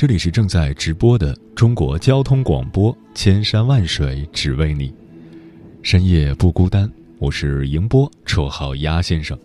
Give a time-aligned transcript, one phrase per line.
[0.00, 4.90] 这里是正在直播的中国交通广播，千山万水只为你，
[5.82, 6.90] 深夜不孤单。
[7.18, 9.38] 我是迎波，绰号鸭先生。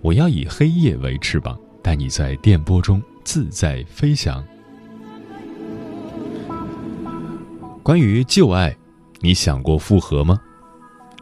[0.00, 4.40] 我要以黑夜为翅膀，带你在电波中自在飞翔。
[7.82, 8.72] 关于旧爱，
[9.18, 10.40] 你想过复合吗？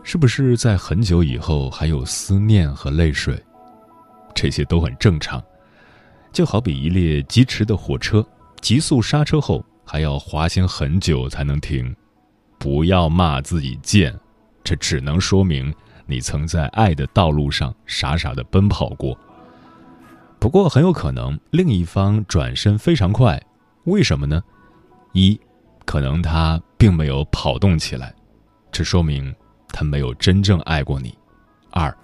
[0.03, 3.43] 是不是在很久以后还有思念和泪水？
[4.35, 5.43] 这些都很正常。
[6.31, 8.23] 就好比一列疾驰的火车。
[8.67, 11.95] 急速刹车后，还要滑行很久才能停。
[12.59, 14.13] 不要骂自己贱，
[14.65, 15.73] 这只能说明
[16.05, 19.17] 你曾在爱的道路上傻傻的奔跑过。
[20.41, 23.41] 不过很有可能另一方转身非常快，
[23.85, 24.43] 为什么呢？
[25.13, 25.41] 一，
[25.85, 28.13] 可能他并没有跑动起来，
[28.73, 29.33] 这说明
[29.69, 31.11] 他没有真正爱过你；
[31.71, 31.97] 二，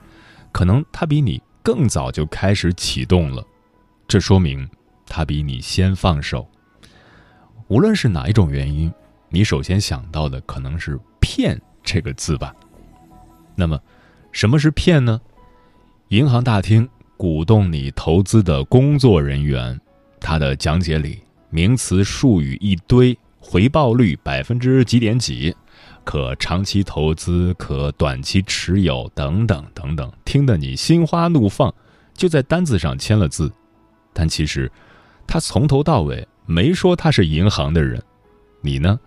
[0.53, 3.45] 可能他比你更早就开始启动了，
[4.07, 4.65] 这说明。
[5.05, 6.49] 他比你先放手。
[7.73, 8.93] 无论是哪一种原因，
[9.31, 12.55] 你首先想到的可能是“骗”这个字吧。
[13.55, 13.81] 那么，
[14.31, 15.19] 什么是骗呢？
[16.09, 19.81] 银行大厅鼓动你投资的工作人员，
[20.21, 25.57] 他的讲解里名词术语一堆，回报率百分之几点几，
[26.05, 31.75] 可长期投资，可短期持有，等等等等，听得你心花怒放，
[32.13, 33.51] 就在单子上签了字，
[34.13, 34.71] 但其实。
[35.25, 38.03] 他从头到尾没说他是银行的人，
[38.61, 39.01] 你呢，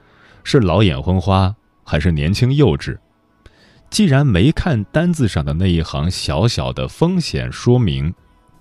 [0.43, 2.97] 是老眼昏花还是年轻幼稚？
[3.91, 8.11] 既然没看单子上的那一行小小的风险说明，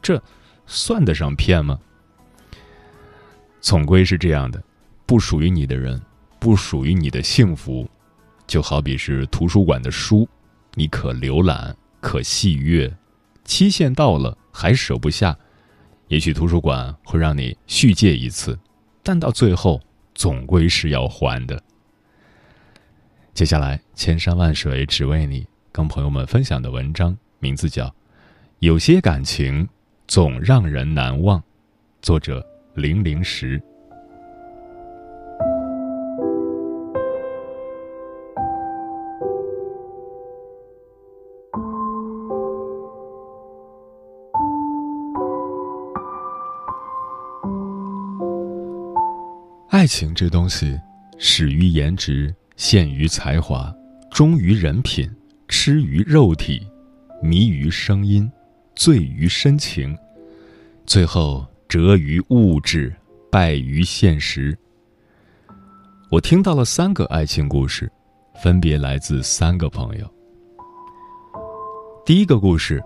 [0.02, 0.22] 这
[0.66, 1.78] 算得上骗吗？
[3.62, 4.62] 总归是这样的，
[5.06, 6.00] 不属于你的人，
[6.38, 7.88] 不属于你的幸福，
[8.46, 10.28] 就好比是图书馆的书，
[10.74, 12.94] 你可浏览，可细阅，
[13.44, 15.34] 期限到了还舍不下。
[16.08, 18.56] 也许图书馆会让你续借一次，
[19.04, 19.80] 但到最后
[20.14, 21.62] 总归是要还的。
[23.34, 27.86] 接下来，千山万水只为你，跟朋友们分享的文章名字叫
[28.60, 29.68] 《有些感情
[30.08, 31.38] 总让人难忘》，
[32.00, 32.44] 作者
[32.74, 33.62] 零零十。
[49.84, 50.80] 爱情这东西，
[51.18, 53.70] 始于颜值，陷于才华，
[54.10, 55.06] 忠于人品，
[55.46, 56.66] 痴于肉体，
[57.22, 58.26] 迷于声音，
[58.74, 59.94] 醉于深情，
[60.86, 62.96] 最后折于物质，
[63.30, 64.56] 败于现实。
[66.10, 67.92] 我听到了三个爱情故事，
[68.42, 70.10] 分别来自三个朋友。
[72.06, 72.82] 第一个故事，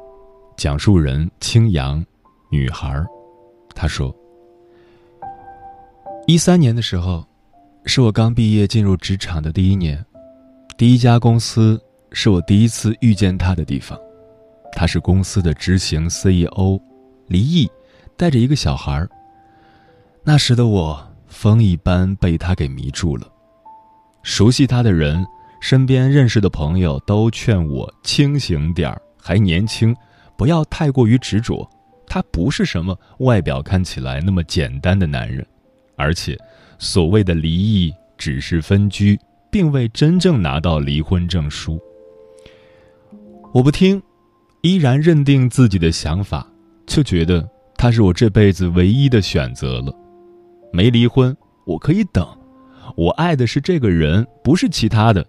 [0.56, 2.04] 讲述人青阳，
[2.50, 3.00] 女孩，
[3.72, 4.12] 她说。
[6.28, 7.26] 一三年的时候，
[7.86, 10.04] 是我刚毕业进入职场的第一年，
[10.76, 13.98] 第一家公司是我第一次遇见他的地方。
[14.72, 16.78] 他是公司的执行 CEO，
[17.28, 17.66] 离异，
[18.14, 19.08] 带着一个小孩儿。
[20.22, 23.26] 那时的我，风一般被他给迷住了。
[24.22, 25.24] 熟悉他的人，
[25.62, 29.96] 身边认识的朋友都劝我清醒点儿，还年轻，
[30.36, 31.66] 不要太过于执着。
[32.06, 35.46] 他不是什么外表看起来那么简单的男人。
[35.98, 36.38] 而且，
[36.78, 39.18] 所谓的离异只是分居，
[39.50, 41.78] 并未真正拿到离婚证书。
[43.52, 44.00] 我不听，
[44.62, 46.46] 依然认定自己的想法，
[46.86, 49.92] 就觉得他是我这辈子唯一的选择了。
[50.72, 51.36] 没离婚，
[51.66, 52.26] 我可以等。
[52.96, 55.26] 我爱的是这个人，不是其他的。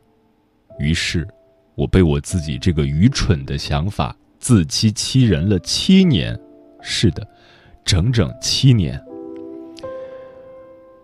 [0.79, 1.27] 于是，
[1.75, 6.39] 我被我自己这个愚蠢的想法自欺欺人了七年。
[6.81, 7.27] 是的，
[7.83, 9.01] 整整七年。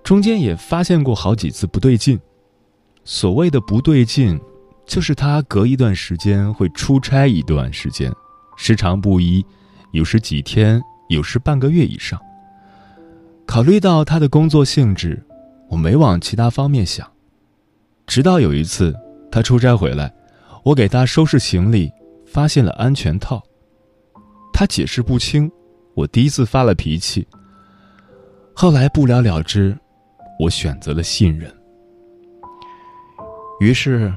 [0.06, 2.18] 中间也发现过好几次不对劲，
[3.04, 4.40] 所谓的不对劲，
[4.86, 8.14] 就是他隔一段时间会出差一段时间，
[8.56, 9.44] 时长不一，
[9.94, 10.80] 有时几天，
[11.10, 12.22] 有时半个月以上。
[13.48, 15.26] 考虑到他的工作性质，
[15.70, 17.12] 我没往其他方面想。
[18.06, 18.96] 直到有一次
[19.32, 20.14] 他出差回来，
[20.64, 21.92] 我给他收拾行李，
[22.28, 23.42] 发现了安全套，
[24.54, 25.52] 他解释不清，
[25.96, 27.28] 我第一次发了脾气。
[28.54, 29.76] 后来不了了之，
[30.40, 31.52] 我选择了信任。
[33.60, 34.14] 于是，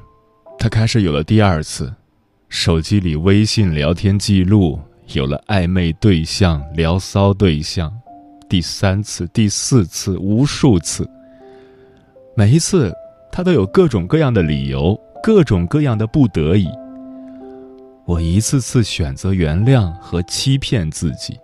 [0.58, 1.94] 他开始有了第二次，
[2.48, 4.80] 手机里微信聊天记录
[5.14, 7.92] 有了暧昧对象、聊骚对象，
[8.48, 11.08] 第三次、第四次，无数次。
[12.34, 12.92] 每一次，
[13.30, 16.68] 他都有各种各样的理由，各种各样的不得已。
[18.04, 21.38] 我一次次选择原谅和欺骗自己。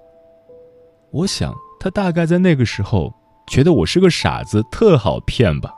[1.10, 3.12] 我想，他大概在那个时候
[3.46, 5.73] 觉得我是个傻子，特好骗吧。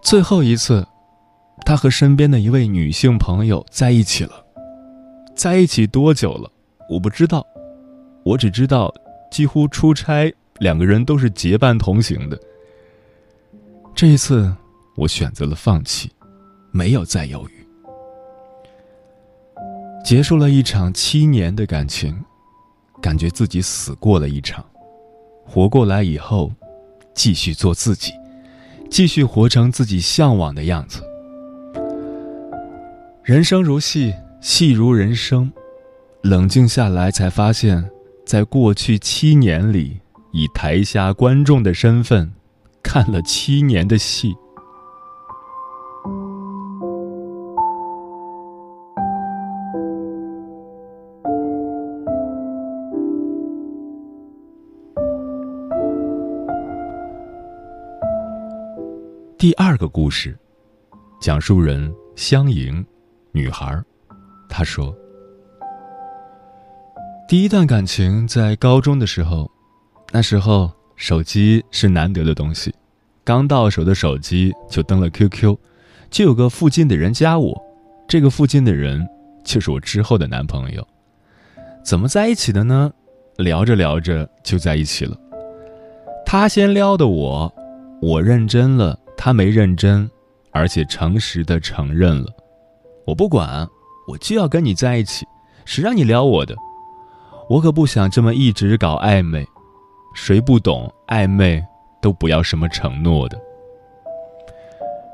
[0.00, 0.86] 最后一次，
[1.66, 4.44] 他和身边的一位女性朋友在一起了。
[5.34, 6.50] 在一起多久了？
[6.88, 7.46] 我不知道，
[8.24, 8.92] 我只知道，
[9.30, 12.38] 几乎出差两个人都是结伴同行的。
[13.94, 14.52] 这一次，
[14.96, 16.10] 我选择了放弃，
[16.70, 17.66] 没有再犹豫。
[20.04, 22.24] 结束了一场七年的感情，
[23.00, 24.64] 感觉自己死过了一场，
[25.44, 26.52] 活过来以后，
[27.14, 28.12] 继续做自己，
[28.90, 31.02] 继续活成自己向往的样子。
[33.22, 35.52] 人生如戏，戏如人生，
[36.22, 37.88] 冷静下来才发现，
[38.24, 40.00] 在过去七年里，
[40.32, 42.32] 以台下观众的身份，
[42.82, 44.34] 看了七年的戏。
[59.38, 60.36] 第二个故事，
[61.20, 62.84] 讲述人香莹，
[63.30, 63.80] 女孩。
[64.48, 64.92] 她说
[67.28, 69.48] ：“第一段感情在高中的时候，
[70.10, 72.74] 那时候手机是难得的东西，
[73.22, 75.56] 刚到手的手机就登了 QQ，
[76.10, 77.64] 就有个附近的人加我，
[78.08, 79.06] 这个附近的人
[79.44, 80.84] 就是我之后的男朋友。
[81.84, 82.92] 怎么在一起的呢？
[83.36, 85.16] 聊着聊着就在一起了。
[86.26, 87.54] 他先撩的我，
[88.02, 90.08] 我认真了。”他没认真，
[90.52, 92.26] 而且诚实的承认了。
[93.04, 93.68] 我不管，
[94.06, 95.26] 我就要跟你在一起。
[95.64, 96.54] 谁让你撩我的？
[97.50, 99.44] 我可不想这么一直搞暧昧。
[100.14, 101.62] 谁不懂暧昧
[102.00, 103.38] 都不要什么承诺的。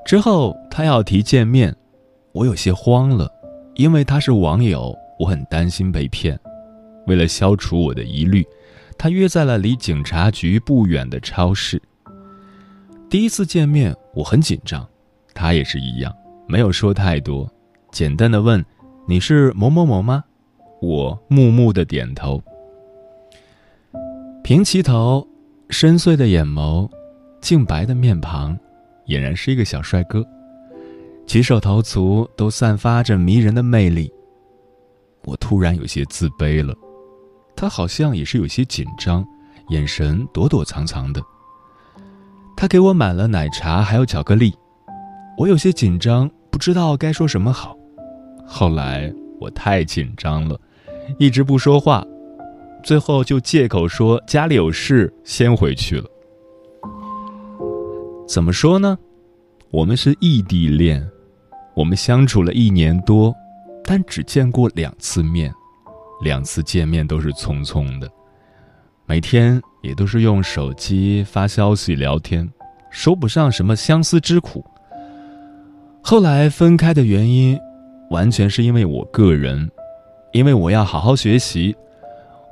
[0.04, 1.74] 之后他要提见面，
[2.32, 3.28] 我有些慌了，
[3.74, 6.38] 因为他是网友，我很担心被骗。
[7.06, 8.46] 为了消除我的疑虑，
[8.98, 11.80] 他约在了离警察局不远的超市。
[13.14, 14.84] 第一次见面，我很紧张，
[15.34, 16.12] 他也是一样，
[16.48, 17.48] 没有说太多，
[17.92, 18.60] 简单的问
[19.06, 20.24] ：“你是某某某吗？”
[20.82, 22.42] 我木木的点头。
[24.42, 25.24] 平齐头，
[25.70, 26.90] 深邃的眼眸，
[27.40, 28.58] 净白的面庞，
[29.06, 30.26] 俨然是一个小帅哥，
[31.24, 34.12] 举手投足都散发着迷人的魅力。
[35.22, 36.74] 我突然有些自卑了，
[37.54, 39.24] 他好像也是有些紧张，
[39.68, 41.22] 眼神躲躲藏藏的。
[42.64, 44.54] 他给我买了奶茶，还有巧克力，
[45.36, 47.76] 我有些紧张，不知道该说什么好。
[48.46, 50.58] 后来我太紧张了，
[51.18, 52.02] 一直不说话，
[52.82, 56.06] 最后就借口说家里有事，先回去了。
[58.26, 58.96] 怎么说呢？
[59.70, 61.06] 我们是异地恋，
[61.76, 63.30] 我们相处了一年多，
[63.84, 65.52] 但只见过两次面，
[66.22, 68.10] 两次见面都是匆匆的，
[69.04, 69.60] 每天。
[69.84, 72.50] 也都是用手机发消息聊天，
[72.88, 74.64] 说不上什么相思之苦。
[76.02, 77.60] 后来分开的原因，
[78.08, 79.70] 完全是因为我个人，
[80.32, 81.76] 因为我要好好学习。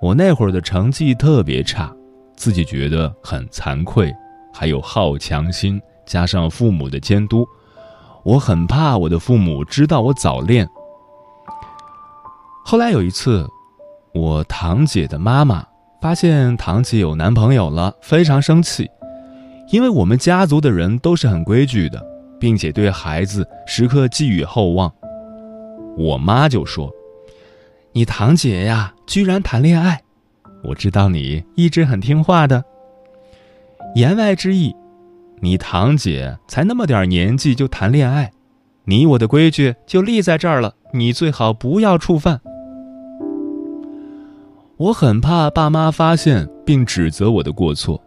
[0.02, 1.90] 我那会儿的成绩特别差，
[2.36, 4.12] 自己觉得很惭愧，
[4.52, 7.46] 还有好强心，加上父母的监督，
[8.24, 10.68] 我很怕我的父母知道我早恋。
[12.62, 13.48] 后来有一次，
[14.12, 15.66] 我堂姐的妈妈。
[16.02, 18.90] 发现堂姐有男朋友了，非常生气，
[19.71, 22.04] 因为我们家族的人都是很规矩的，
[22.40, 24.92] 并且对孩子时刻寄予厚望。
[25.97, 26.90] 我妈就说
[27.94, 30.02] ：“你堂姐呀，居然谈恋爱，
[30.64, 32.64] 我知道你一直很听话的。”
[33.94, 34.75] 言外之意，
[35.40, 38.32] 你堂姐才那么点年纪就谈恋爱，
[38.87, 42.40] 你我的规矩就立在这儿了，你最好不要触犯。
[44.82, 48.02] 我很怕爸妈发现并指责我的过错。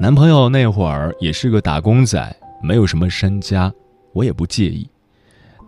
[0.00, 3.70] 男朋友那会儿也是个打工仔，没有什么身家，
[4.14, 4.88] 我也不介意。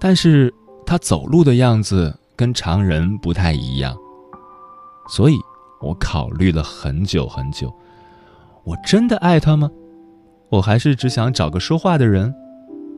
[0.00, 0.50] 但是
[0.87, 3.94] 他走路的样子跟常人不太一样，
[5.11, 5.37] 所以
[5.82, 7.70] 我考虑了很久很久。
[8.64, 9.70] 我真的爱他吗？
[10.49, 12.35] 我还是只想找个说话的人，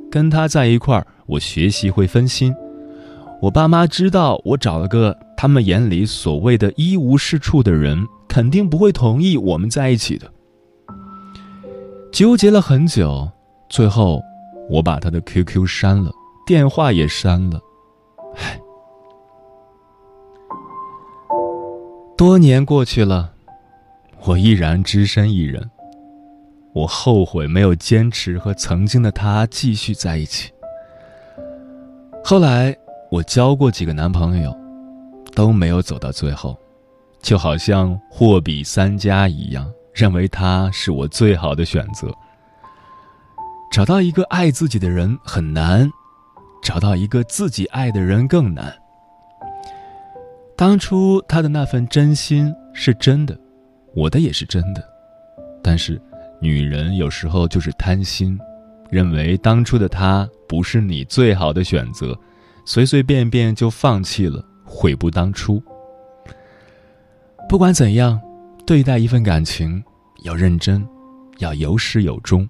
[0.09, 2.55] 跟他在一块儿，我学习会分心。
[3.41, 10.29] 我爸妈知道我找了个他们眼里所谓的一无是处的人，肯定不会同意我们在一起的。
[12.11, 13.31] 纠结了很久，
[13.69, 14.21] 最后
[14.69, 16.11] 我把他的 QQ 删了，
[16.47, 17.61] 电话也删了。
[18.37, 18.61] 唉，
[22.17, 23.33] 多年过去了，
[24.25, 25.71] 我依然只身一人。
[26.75, 30.51] 我后悔没有坚持和曾经的他继续在一起。
[32.25, 32.77] 后来
[33.11, 34.57] 我交过几个男朋友，
[35.35, 36.57] 都没有走到最后，
[37.23, 42.13] 就好像货比三家一样，认为他是我最好的选择。
[43.71, 45.91] 找到一个爱自己的人很难，
[46.63, 48.75] 找到一个自己爱的人更难。
[50.57, 53.39] 当初他的那份真心是真的，
[53.95, 54.83] 我的也是真的，
[55.63, 56.01] 但是。
[56.41, 58.39] 女人有时候就是贪心，
[58.91, 62.17] 认为当初的他不是你最好的选择，
[62.71, 65.59] 随随便便就放弃了，悔不当初。
[67.49, 68.21] 不管怎样，
[68.67, 69.83] 对待一份感情
[70.23, 70.87] 要认真，
[71.39, 72.47] 要有始有终。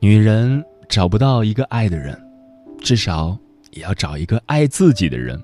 [0.00, 2.20] 女人找不到一个爱的人，
[2.80, 3.38] 至少
[3.70, 5.40] 也要找一个爱自己的人，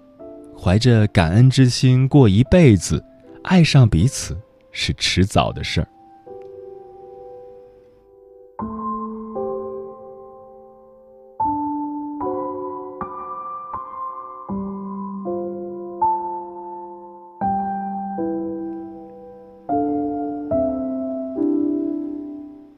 [0.58, 3.00] 怀着感恩之心过一辈子，
[3.44, 4.36] 爱上彼此
[4.72, 5.86] 是迟早的事儿。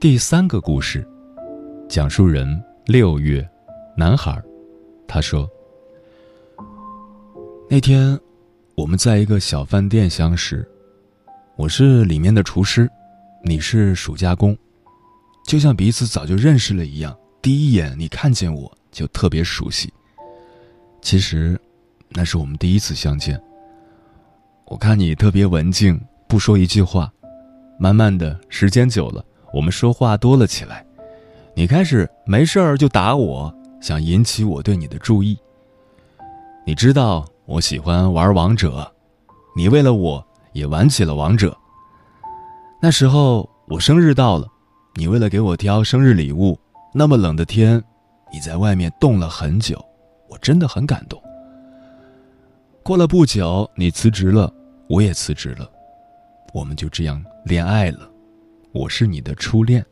[0.02, 1.06] 第三个故事，
[1.88, 3.49] 讲述人六月，
[3.97, 4.37] 男孩，
[5.06, 5.49] 他说
[7.71, 8.18] ：“那天
[8.75, 10.68] 我们在一个小饭店相识，
[11.54, 12.90] 我是里面的厨师，
[13.44, 14.59] 你是暑假工，
[15.47, 17.16] 就像彼此早就认识了一样。
[17.40, 19.88] 第一眼你看见我就特别熟悉。
[21.00, 21.56] 其实，
[22.09, 23.40] 那是我们第一次相见。
[24.64, 27.09] 我看你特别文静，不说一句话，
[27.78, 30.85] 慢慢的时间久了。”我们说话多了起来，
[31.54, 35.38] 你开始没事儿就打我，想引起我对你的注意。
[36.64, 38.90] 你知道我喜欢玩王者，
[39.56, 41.56] 你为了我也玩起了王者。
[42.80, 44.47] 那时候我生日到了，
[44.94, 46.59] 你为了给我挑生日礼物，
[46.94, 47.82] 那么冷的天，
[48.32, 49.78] 你在外面冻了很久，
[50.28, 51.21] 我真的很感动。
[52.82, 54.52] 过了不久，你辞职了，
[54.88, 55.68] 我也辞职了，
[56.54, 58.09] 我们就这样恋爱了。
[58.73, 59.85] 我是你的初恋。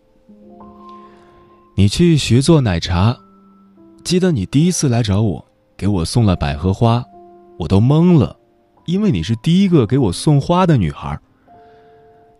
[1.77, 3.17] 你去学做奶茶，
[4.03, 5.45] 记得你第一次来找我，
[5.77, 7.05] 给我送了百合花，
[7.59, 8.37] 我都懵了，
[8.87, 11.19] 因为你是第一个给我送花的女孩。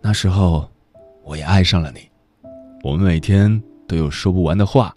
[0.01, 0.69] 那时候，
[1.25, 2.01] 我也爱上了你，
[2.83, 4.95] 我们每天都有说不完的话，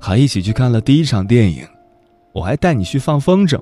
[0.00, 1.66] 还一起去看了第一场电影，
[2.32, 3.60] 我还带你去放风筝。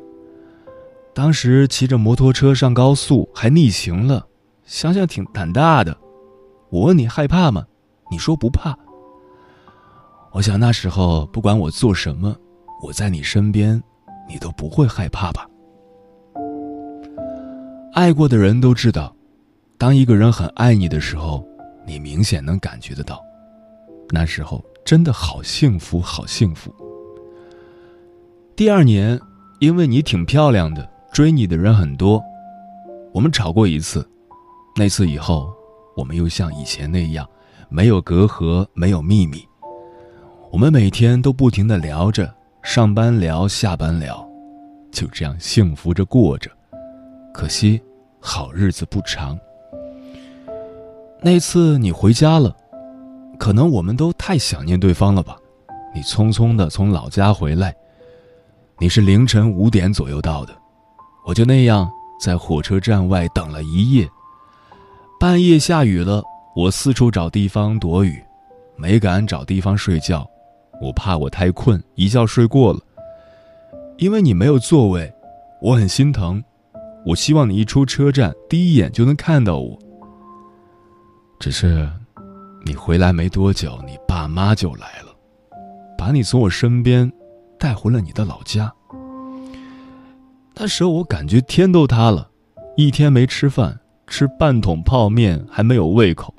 [1.13, 4.27] 当时骑着摩托车上高速还逆行了，
[4.65, 5.97] 想想挺胆大的。
[6.71, 7.67] 我问你害怕吗？
[8.11, 8.77] 你说不怕。
[10.33, 12.37] 我想那时候不管我做什么，
[12.81, 13.83] 我在你身边，
[14.29, 15.49] 你都不会害怕吧？
[17.93, 19.13] 爱过的人都知道，
[19.77, 21.45] 当一个人很爱你的时候，
[21.85, 23.21] 你明显能感觉得到，
[24.11, 26.73] 那时候真的好幸福，好幸福。
[28.55, 29.21] 第二年，
[29.59, 32.23] 因为你挺漂亮的，追你的人很多，
[33.13, 34.09] 我们吵过一次，
[34.77, 35.53] 那次以后。
[36.01, 37.29] 我们又像以前那样，
[37.69, 39.47] 没有隔阂，没有秘密。
[40.51, 44.27] 我们每天都不停的聊着，上班聊，下班聊，
[44.91, 46.51] 就这样幸福着过着。
[47.35, 47.79] 可惜，
[48.19, 49.39] 好日子不长。
[51.21, 52.57] 那次你回家了，
[53.39, 55.37] 可能我们都太想念对方了吧？
[55.95, 57.77] 你匆匆的从老家回来，
[58.79, 60.57] 你是凌晨五点左右到的，
[61.27, 64.09] 我就那样在火车站外等了一夜。
[65.21, 66.25] 半夜下雨了，
[66.57, 68.25] 我四处找地方躲雨，
[68.75, 70.27] 没敢找地方睡觉，
[70.81, 72.81] 我怕我太困，一觉睡过了。
[73.99, 75.13] 因为你没有座位，
[75.61, 76.43] 我很心疼，
[77.05, 79.79] 我希望你一出车站，第一眼就能看到我。
[81.39, 81.87] 只是，
[82.65, 85.15] 你回来没多久，你爸妈就来了，
[85.99, 87.13] 把你从我身边
[87.59, 88.73] 带回了你的老家。
[90.55, 92.31] 那时候我感觉天都塌了，
[92.75, 93.80] 一天没吃饭。
[94.11, 96.35] 吃半桶泡面还没有胃口，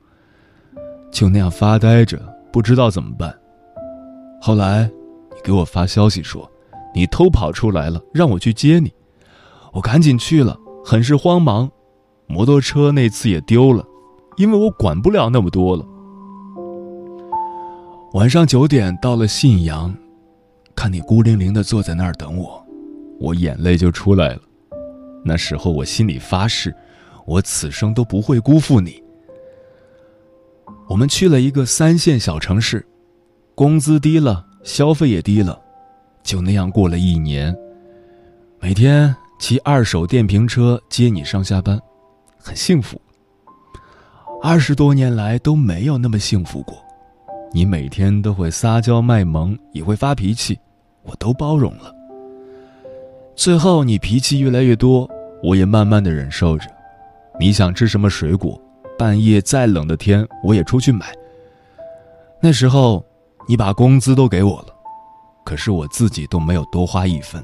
[1.09, 3.33] 就那样发呆着，不知道怎么办。
[4.41, 4.83] 后来，
[5.31, 6.47] 你给我发消息说，
[6.93, 8.91] 你偷跑出来了，让我去接你。
[9.71, 11.71] 我赶紧去了，很是慌忙。
[12.27, 13.85] 摩托车那次也丢了，
[14.35, 15.85] 因为我管不了那么多了。
[18.13, 19.95] 晚上九点到了信阳，
[20.75, 22.61] 看你孤零零的坐在那儿等我，
[23.17, 24.41] 我眼泪就出来了。
[25.23, 26.75] 那时候我心里发誓。
[27.25, 29.01] 我此生都不会辜负你。
[30.87, 32.85] 我们去了一个三线小城市，
[33.55, 35.59] 工资低了，消费也低了，
[36.23, 37.55] 就那样过了一年。
[38.59, 41.79] 每天骑二手电瓶车接你上下班，
[42.37, 42.99] 很幸福。
[44.43, 46.77] 二十多年来都没有那么幸福过。
[47.53, 50.57] 你每天都会撒娇卖萌，也会发脾气，
[51.03, 51.93] 我都包容了。
[53.35, 55.09] 最后你脾气越来越多，
[55.43, 56.65] 我也慢慢的忍受着。
[57.39, 58.61] 你想吃什么水果，
[58.97, 61.13] 半夜再冷的天我也出去买。
[62.41, 63.05] 那时候，
[63.47, 64.73] 你把工资都给我了，
[65.43, 67.43] 可是我自己都没有多花一分。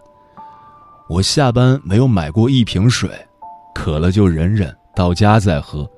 [1.09, 3.09] 我下班没有买过一瓶水，
[3.73, 5.89] 渴了就忍忍，到家再喝。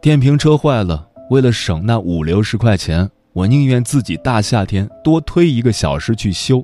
[0.00, 3.10] 电瓶车坏了，为了省那五六十块钱。
[3.34, 6.62] 我宁愿自己大夏天多推一个小时去修。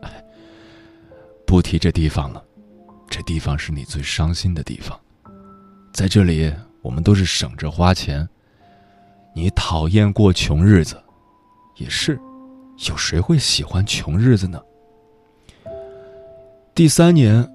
[0.00, 0.10] 哎
[1.46, 2.42] 不提这地方了，
[3.10, 4.98] 这地方是你最伤心的地方。
[5.96, 8.28] 在这里，我们都是省着花钱。
[9.34, 10.94] 你讨厌过穷日子，
[11.76, 12.20] 也是，
[12.86, 14.60] 有谁会喜欢穷日子呢？
[16.74, 17.50] 第三年，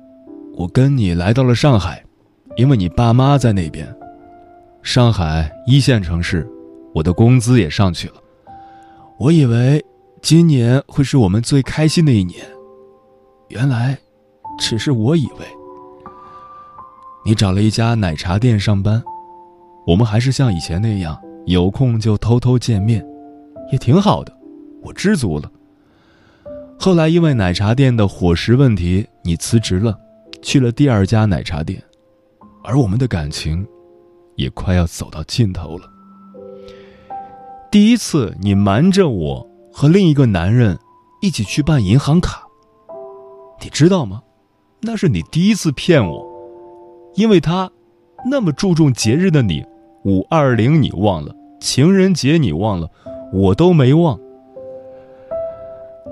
[0.55, 2.03] 我跟你来到了上海，
[2.57, 3.95] 因为你爸妈在那边。
[4.81, 6.49] 上海一线城市。
[6.95, 8.15] 我的工资也上去了，
[9.19, 9.85] 我以为
[10.19, 12.43] 今年会是我们最开心的一年，
[13.49, 13.95] 原来
[14.57, 15.60] 只是我以为。
[17.23, 19.01] 你找了一家奶茶店上班，
[19.85, 23.05] 我们还是像以前那样，有空就偷偷见面，
[23.71, 24.35] 也挺好的，
[24.81, 25.51] 我知足了。
[26.79, 29.95] 后来因为奶茶店的伙食问题，你辞职了，
[30.41, 31.79] 去了第二家奶茶店，
[32.63, 33.63] 而我们的感情
[34.35, 35.87] 也快要走到尽头了。
[37.69, 40.77] 第一次，你瞒着我和另一个男人
[41.21, 42.41] 一起去办银行卡，
[43.61, 44.23] 你知道吗？
[44.81, 46.27] 那是你第一次骗我，
[47.13, 47.69] 因为他
[48.29, 49.65] 那么注重节日的你，
[50.05, 52.89] 五二零你忘了，情人节你忘了，
[53.33, 54.19] 我都没忘。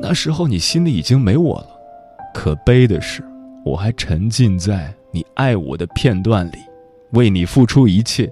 [0.02, 1.68] 那时候你心里已经没我了，
[2.34, 3.24] 可悲的是，
[3.66, 6.58] 我还沉浸在你爱我的片段里，
[7.12, 8.32] 为你付出一切。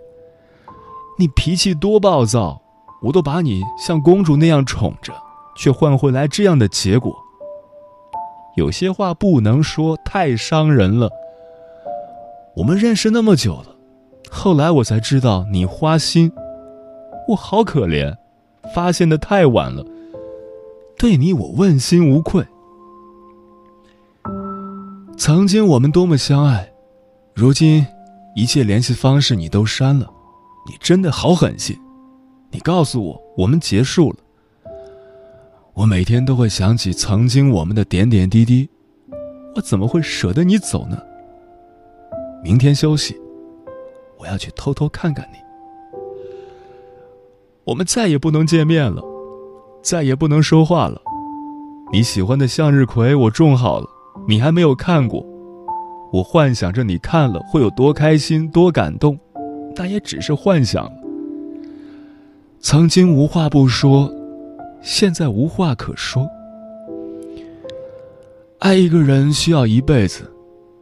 [1.20, 2.62] 你脾气多暴躁！
[3.04, 5.14] 我都把你像公主那样宠着，
[5.56, 7.16] 却换回来这样的结果。
[8.56, 11.10] 有些话不能说，太伤人了。
[12.58, 13.76] 我们认识那么久了，
[14.32, 16.32] 后来我才知道你花心，
[17.28, 18.18] 我好可怜，
[18.74, 19.86] 发现的太晚了。
[20.98, 22.44] 对你我问心无愧。
[25.16, 26.68] 曾经我们多么相爱，
[27.36, 27.86] 如今
[28.36, 30.10] 一切联系方式你都删了，
[30.68, 31.78] 你真的好狠心。
[32.50, 34.18] 你告诉我，我们结束了。
[35.76, 38.68] 我每天都会想起曾经我们的点点滴滴，
[39.54, 40.98] 我怎么会舍得你走呢？
[42.44, 43.20] 明天休息，
[44.18, 45.38] 我要去偷偷看看你。
[47.66, 49.02] 我们再也不能见面了，
[49.82, 51.02] 再也不能说话了。
[51.92, 53.88] 你喜欢的向日葵我种好了，
[54.28, 55.26] 你还没有看过。
[56.14, 59.20] 我幻想着你看了会有多开心、多感动，
[59.76, 60.90] 但也只是幻想。
[62.60, 64.10] 曾经无话不说，
[64.82, 66.30] 现在无话可说。
[68.60, 70.32] 爱一个人需要一辈子，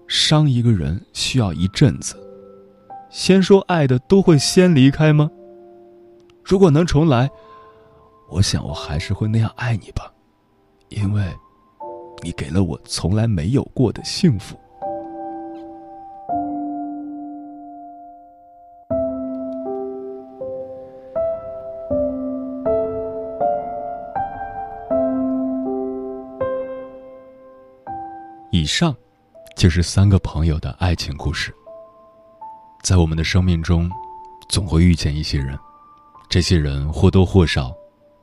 [0.07, 2.15] 伤一个人需要一阵子。
[3.09, 5.31] 先说爱的都会先离开吗？
[6.43, 7.29] 如果能重来，
[8.29, 10.11] 我想我还是会那样爱你吧，
[10.89, 11.23] 因为，
[12.21, 14.55] 你给了我从来没有过的幸福。
[28.51, 28.95] 以上，
[29.55, 31.53] 就是三个朋友的爱情故事。
[32.83, 33.89] 在我们的生命中，
[34.49, 35.57] 总会遇见一些人，
[36.29, 37.73] 这些人或多或少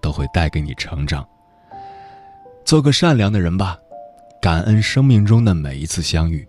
[0.01, 1.27] 都会带给你成长。
[2.65, 3.79] 做个善良的人吧，
[4.43, 6.47] 感恩生命中的每一次相遇。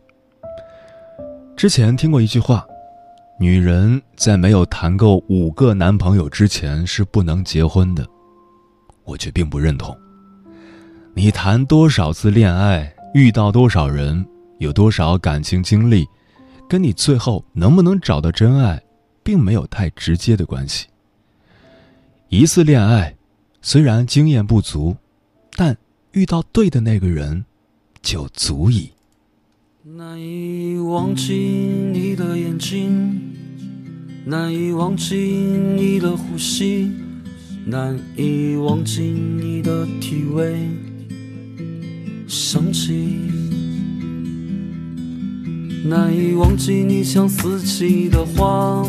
[1.55, 2.65] 之前听过一句话：
[3.39, 8.05] 女人在没有谈够五个男朋友之前是不能结婚的。
[9.05, 9.97] 我却并不认同。
[11.13, 12.93] 你谈多少次恋爱？
[13.13, 14.25] 遇到多少人，
[14.63, 16.07] 有多少感情经历，
[16.69, 18.81] 跟你最后能不能找到真爱，
[19.21, 20.87] 并没有太直接的关系。
[22.29, 23.15] 一次恋爱，
[23.61, 24.95] 虽然经验不足，
[25.57, 25.77] 但
[26.13, 27.43] 遇到对的那个人，
[28.01, 28.89] 就足以。
[29.83, 33.35] 难以忘记你的眼睛，
[34.25, 36.89] 难以忘记你的呼吸，
[37.65, 40.69] 难以忘记你的体味。
[42.25, 42.93] 想起
[45.85, 48.87] 难以忘记你像四季的花，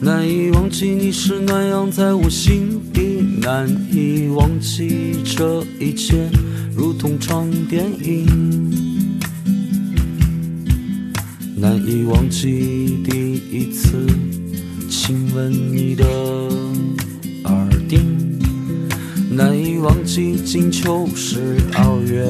[0.00, 6.30] 难以忘记你是暖阳在我心底，难以忘记这一切
[6.76, 8.70] 如同场电影，
[11.56, 14.06] 难以忘记第一次
[14.88, 16.06] 亲吻你的
[17.46, 18.38] 耳钉，
[19.28, 22.24] 难以忘记金秋十二月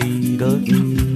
[0.00, 1.07] 里的你。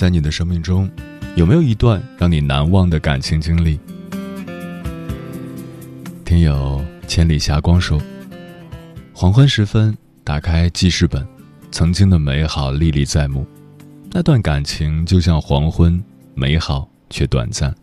[0.00, 0.90] 在你的生命中，
[1.36, 3.78] 有没有一段让你难忘的感情经历？
[6.24, 8.00] 听友千里霞光说，
[9.12, 11.28] 黄昏时分打开记事本，
[11.70, 13.46] 曾经的美好历历在目。
[14.10, 17.74] 那段感情就像黄昏，美好却短暂。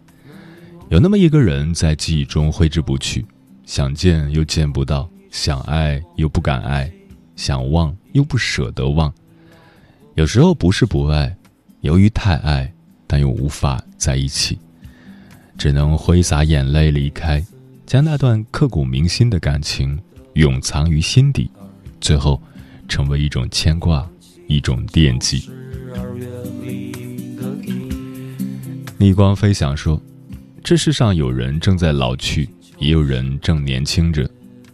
[0.90, 3.24] 有那么一个人在记忆中挥之不去，
[3.64, 6.92] 想见又见不到，想爱又不敢爱，
[7.36, 9.14] 想忘又不舍得忘。
[10.16, 11.37] 有时候不是不爱。
[11.88, 12.70] 由于太爱，
[13.08, 14.60] 但又无法在一起，
[15.58, 17.42] 只能挥洒眼泪离开，
[17.86, 19.98] 将那段刻骨铭心的感情
[20.34, 21.50] 永藏于心底，
[22.02, 22.44] 最后
[22.90, 24.06] 成为一种牵挂，
[24.48, 25.50] 一种惦记。
[28.98, 30.02] 逆光飞翔说
[30.62, 34.30] ：“这世上有人正在老去，也有人正年轻着。”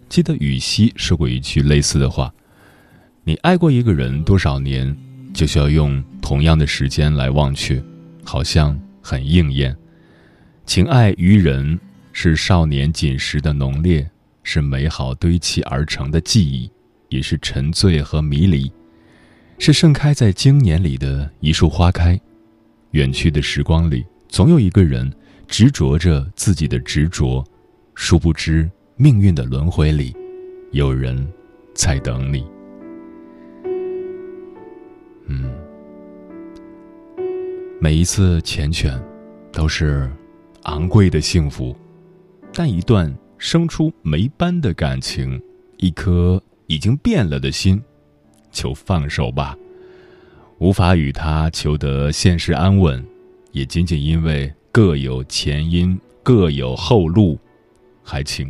[0.09, 2.33] 记得羽西说过一句类似的话
[3.23, 4.97] ：“你爱过一个人多少年？”
[5.31, 7.83] 就需要用同样的时间来忘却，
[8.23, 9.75] 好像很应验。
[10.65, 11.77] 情爱于人，
[12.13, 14.09] 是少年锦时的浓烈，
[14.41, 16.71] 是美好堆砌而成的记忆，
[17.09, 18.71] 也是沉醉和迷离，
[19.59, 22.17] 是盛开在经年里的一束花开。
[22.91, 25.11] 远去的时光里，总有一个人
[25.45, 27.43] 执着着自己的执着，
[27.95, 30.15] 殊不知命运的轮回里，
[30.71, 31.27] 有人
[31.75, 32.45] 在等你。
[35.25, 35.51] 嗯，
[37.83, 38.97] 每一次缱绻，
[39.51, 40.09] 都是
[40.61, 41.75] 昂贵的幸福，
[42.53, 45.37] 但一段生出霉斑的感情，
[45.75, 47.83] 一颗已经变了的心，
[48.53, 49.53] 就放手吧。
[50.59, 53.05] 无法与他求得现实安稳，
[53.51, 57.37] 也仅仅因为各有前因，各有后路，
[58.01, 58.49] 还请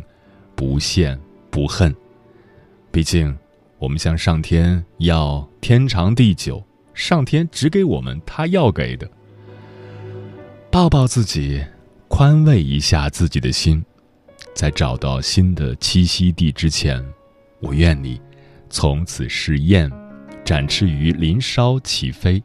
[0.54, 1.18] 不羡
[1.50, 1.92] 不恨。
[2.92, 3.36] 毕竟。
[3.80, 6.62] 我们向上天要天长地久，
[6.94, 9.10] 上天只给我们他要给的。
[10.74, 11.64] 抱抱自己，
[12.08, 13.80] 宽慰一下自己的心，
[14.56, 17.00] 在找到新的栖息地之前，
[17.60, 18.20] 我愿你
[18.68, 19.88] 从此是燕，
[20.44, 22.42] 展翅于林梢起飞。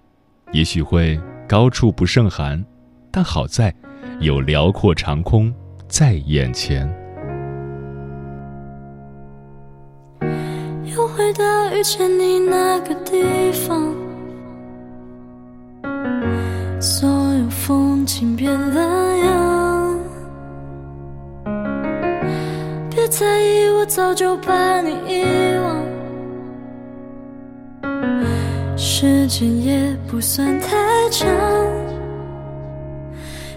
[0.51, 2.63] 也许会高处不胜寒，
[3.09, 3.73] 但好在
[4.19, 5.51] 有辽阔长空
[5.87, 6.87] 在眼前。
[10.85, 13.91] 又回到遇见你那个地方，
[18.39, 19.99] 变了样。
[22.89, 25.25] 别在意，我早就把你遗
[25.61, 25.83] 忘。
[28.77, 30.69] 时间也不算太
[31.11, 31.27] 长，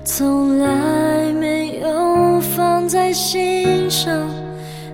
[0.02, 4.12] 从来没有放在心上。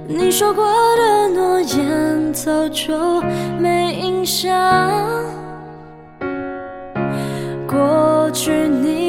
[0.07, 0.67] 你说过
[0.99, 3.23] 的诺言早就
[3.59, 4.55] 没印象，
[7.67, 9.08] 过去你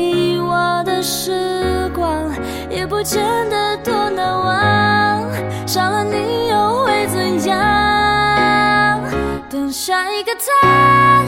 [1.01, 2.29] 时光
[2.69, 5.23] 也不见得多难忘，
[5.65, 9.01] 少了你又会怎样？
[9.49, 11.23] 等下一个他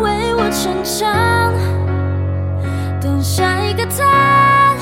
[0.00, 1.52] 为我成长，
[3.00, 4.74] 等下一个他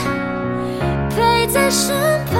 [1.10, 1.94] 陪在身
[2.26, 2.36] 旁。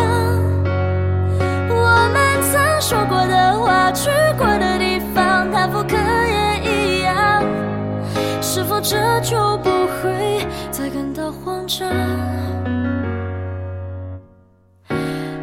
[1.71, 4.11] 我们曾说过的话，去
[11.69, 11.87] 到慌张？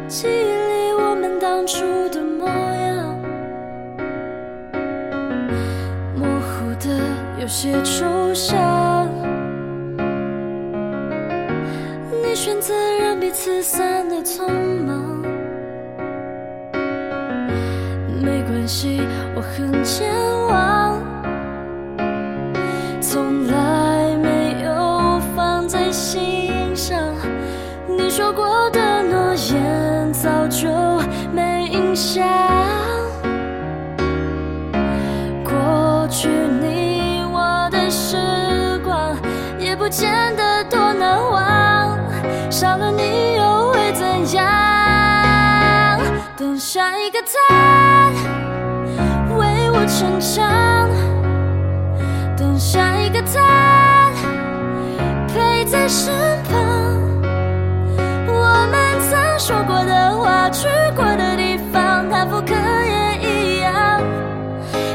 [0.08, 3.16] 记忆里我们当初的模样，
[6.16, 6.98] 模糊的
[7.40, 9.08] 有些抽象。
[12.22, 14.48] 你选择让彼此散得匆
[14.84, 15.22] 忙。
[18.22, 19.00] 没关系
[19.36, 20.10] 我很健
[20.48, 21.00] 忘，
[23.00, 23.75] 从来
[30.26, 30.68] 早就
[31.32, 32.26] 没印象，
[35.44, 38.16] 过去你我的时
[38.84, 39.16] 光
[39.56, 41.96] 也不见得多难忘，
[42.50, 46.00] 少了你又会怎样？
[46.36, 48.10] 等下一个他
[49.38, 50.90] 为我逞强，
[52.36, 54.10] 等下一个他
[55.28, 56.12] 陪在身
[56.42, 56.45] 旁。
[59.38, 64.00] 说过的话，去过的地方，他复刻也一样。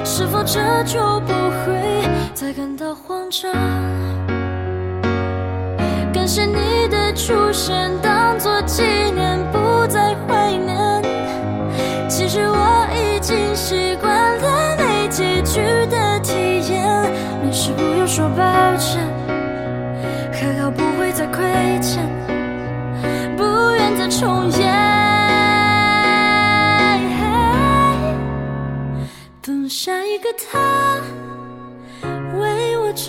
[0.04, 3.52] 是否这就不会再感到慌张？
[6.12, 7.92] 感谢你的出现，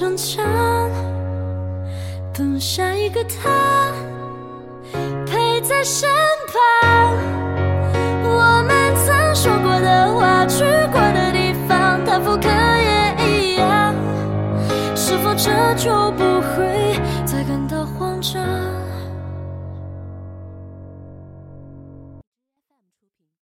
[0.03, 0.45] 逞强。
[2.35, 3.93] 等下一个他
[5.25, 6.09] 陪在身
[6.49, 7.15] 旁，
[8.25, 13.95] 我们曾说过的话，去过的地方，他复刻也一样。
[14.97, 16.11] 是否这就